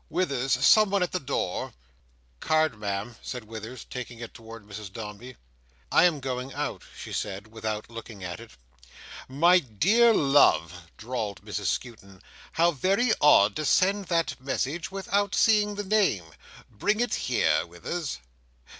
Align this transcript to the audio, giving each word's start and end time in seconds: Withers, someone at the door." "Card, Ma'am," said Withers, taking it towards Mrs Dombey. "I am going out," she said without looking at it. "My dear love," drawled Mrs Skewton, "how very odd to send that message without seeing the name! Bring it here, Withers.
Withers, 0.09 0.53
someone 0.65 1.03
at 1.03 1.11
the 1.11 1.19
door." 1.19 1.73
"Card, 2.39 2.79
Ma'am," 2.79 3.17
said 3.21 3.43
Withers, 3.43 3.85
taking 3.87 4.17
it 4.17 4.33
towards 4.33 4.65
Mrs 4.65 4.91
Dombey. 4.91 5.37
"I 5.91 6.05
am 6.05 6.19
going 6.19 6.51
out," 6.55 6.81
she 6.97 7.13
said 7.13 7.45
without 7.45 7.87
looking 7.87 8.23
at 8.23 8.39
it. 8.39 8.49
"My 9.27 9.59
dear 9.59 10.11
love," 10.11 10.89
drawled 10.97 11.45
Mrs 11.45 11.65
Skewton, 11.67 12.23
"how 12.53 12.71
very 12.71 13.11
odd 13.21 13.55
to 13.57 13.63
send 13.63 14.05
that 14.07 14.41
message 14.41 14.89
without 14.89 15.35
seeing 15.35 15.75
the 15.75 15.83
name! 15.83 16.23
Bring 16.67 16.99
it 16.99 17.13
here, 17.29 17.63
Withers. 17.67 18.17